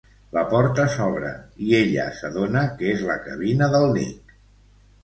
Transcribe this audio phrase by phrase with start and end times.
[0.35, 1.29] La porta s'obre
[1.67, 4.39] i ella s'adona que és la cabina del Nick.